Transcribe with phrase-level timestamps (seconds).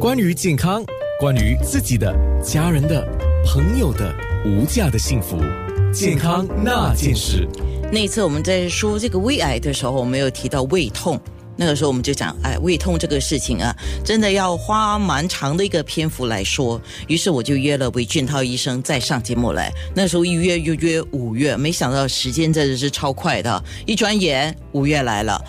[0.00, 0.84] 关于健康，
[1.18, 3.04] 关于自己的、家人的、
[3.44, 4.14] 朋友的
[4.46, 5.36] 无价的幸福，
[5.92, 7.48] 健康那件事。
[7.90, 11.20] 那次我们在说这个胃癌的时候，我们有提到胃痛。
[11.60, 13.74] 那个时候我们就讲，哎，胃痛这个事情啊，
[14.04, 16.80] 真的要花蛮长的一个篇幅来说。
[17.08, 19.72] 于是我就约了韦俊涛医生再上节目来。
[19.92, 25.44] 那时候一约就约五月，没想到时间真的是超快的，一转眼五月来了。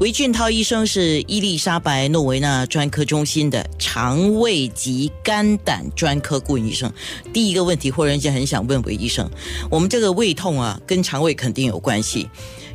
[0.00, 6.92] 韦俊涛医生是伊丽莎白诺维纳专科中心的肠胃及肝胆专科顾问医生。
[7.32, 9.30] 第一个问题，忽然间很想问韦医生，
[9.70, 12.28] 我们这个胃痛啊，跟肠胃肯定有关系。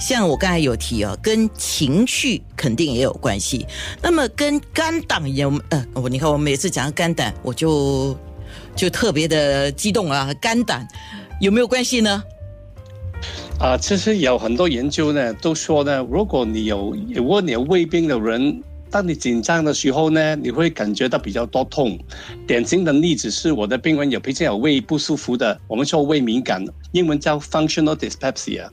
[0.00, 3.66] 像我刚才有提啊，跟情绪肯定也有关系。
[4.02, 8.16] 那么跟肝胆有呃，我你看我每次讲肝胆，我就
[8.74, 10.32] 就特别的激动啊。
[10.40, 10.86] 肝胆
[11.40, 12.22] 有没有关系呢？
[13.58, 21.98] 啊，其实有很多研究呢，都说呢，如果你有如果你有胃病的人，当你紧张的时候呢，你会感觉到比较多痛。
[22.46, 28.68] 典型的例子是我的病人有比较有胃不舒服的，我们说胃敏感，英文叫 functional dyspepsia。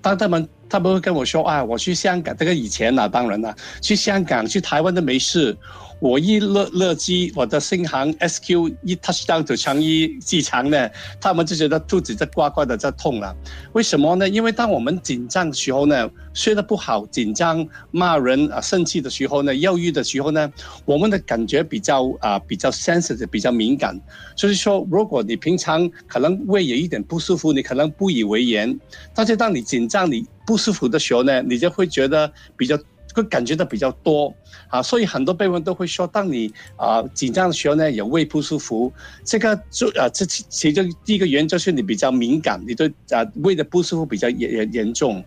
[0.00, 5.56] 当他们他不会跟我说啊，我去香港，这个以前呢，当然了，去香港、去台湾都没事。
[5.98, 13.34] 我一乐乐机，我的新航 SQ 一 touch down 到长一机场呢，他们就觉得肚子在呱呱的在痛了。
[13.72, 14.28] 为什么呢？
[14.28, 20.52] 因为当我们紧张的时候呢，睡得不好、紧张、骂人啊、生气的时候呢、忧郁的时候呢，
[20.84, 23.98] 我们的感觉比较啊比较 sensitive、比较敏感。
[24.36, 28.78] 所以说，如果你平常可能胃有一点不舒服，你可能不以为然，
[29.14, 32.78] 但是当你紧张、你不舒服的时候呢，你就会觉得比较。
[33.16, 34.32] 会感觉到比较多
[34.68, 38.92] 啊，所以很多病人都会说，当你啊紧张的时候呢，有胃不舒服，
[39.24, 45.24] 这个就啊这其其中第一个原因就是你比较敏感，你对啊胃的不舒服比较严严严重。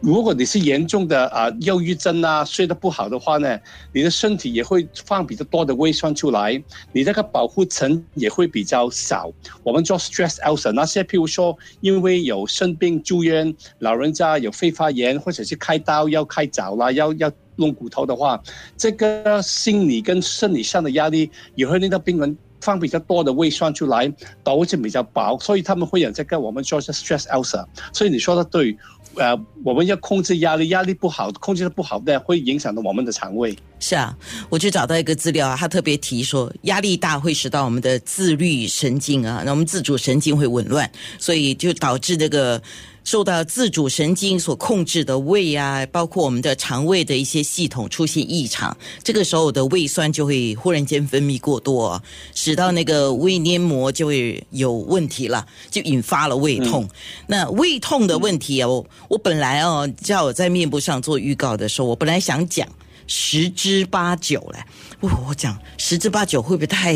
[0.00, 3.58] 如果你是严重的啊忧郁症啊，睡得不好的话呢，
[3.92, 9.30] 你的身体也会放比较多的胃酸出来，你这个保护层也会比较少。
[9.64, 18.40] 我们做 stress ulcer，那些譬如说因为有生病住院，老人家有肺发炎，或者是开刀要开凿啦，要要弄骨头的话，
[18.76, 24.12] 这个心理跟生理上的压力也会令到病人放比较多的胃酸出来，
[24.44, 27.66] 导致比较薄，所以他们会有这个我们说是 stress ulcer。
[27.92, 28.76] 所以你说的对。
[29.18, 33.56] 呃，我们要控制压力，压力不好，控制的不好的会影响到我们的肠胃。
[33.80, 34.16] 是啊，
[34.48, 42.62] 我就找到一个资料啊，他特别提说，压力大会使到我们的自律神经啊，那我们自主神经会紊乱，所以就导致这个。
[43.10, 52.02] 受到自主神经所控制的胃啊，包括我们的肠胃的一些系统出现异常，这个时候的胃酸就会忽然间分泌过多，
[52.34, 56.86] 使到那个胃黏膜就会有问题了，就引发了胃痛。
[57.26, 62.68] 那胃痛的问题啊，我我本来哦，叫我在面部上做预告的时候，我本来想讲。
[63.08, 64.60] 十之八九嘞，
[65.00, 66.94] 我讲十之八九会不会太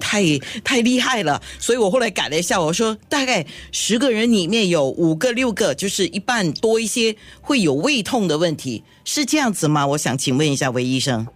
[0.00, 1.42] 太太厉害了？
[1.58, 9.86] 所以我后来改了一下，我说大概十个人里面有五个六个，就是一半多一些会有胃痛的问题，是这样子吗？
[9.88, 11.26] 我想请问一下韦医生。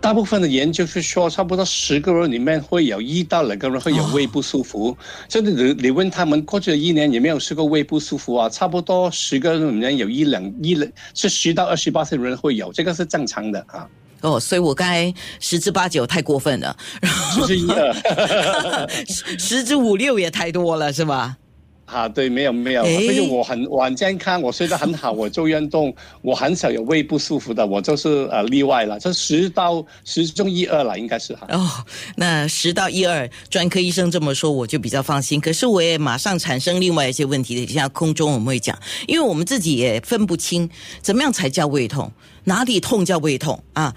[0.00, 4.96] 大部分的研究是说，差不多十个人里面会有一到两个人会有胃不舒服。
[5.28, 8.48] 就你你问他们过去的一年有没有试过胃不舒服啊？
[8.48, 13.88] 差不多十个人里面有一两一两是十到二十八岁的人会有，这个是正常的啊。
[14.22, 18.88] 哦，所以我刚才十之八九太过分了，然后一二，
[19.38, 21.36] 十之五六也太多了，是吧？
[21.86, 31.46] 啊，对，没有没有，所以我很我很健康，我睡得很好，我做运动，我很少有胃不舒服的，我就是呃例外了，这十到十中一二了，应该是哈。
[31.50, 31.66] 哦，
[32.16, 35.40] 那十到一二，专科医生这么说，我就比较放心。
[35.40, 38.76] 可是我也马上产生另外一些问题等一下空中我们会讲，
[39.06, 40.68] 因为我们自己也分不清
[41.00, 42.10] 怎么样才叫胃痛，
[42.44, 43.94] 哪里痛叫胃痛啊？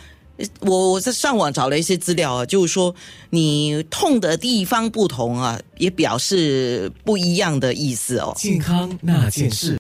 [0.62, 2.94] 我我在上网找了一些资料啊，就是说
[3.30, 8.34] 你痛的地方不同啊，也表示不一样的意思哦。
[8.38, 9.78] 健康那件事。